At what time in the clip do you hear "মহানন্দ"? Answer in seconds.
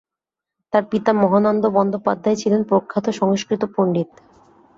1.13-1.63